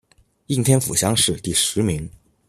[0.47, 2.09] 应天府乡试第十名。